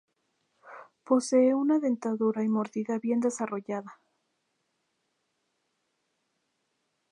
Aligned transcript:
Posee 1.03 1.53
una 1.53 1.77
dentadura 1.77 2.43
y 2.43 2.47
mordida 2.49 2.97
bien 2.97 3.19
desarrolladas. 3.19 3.93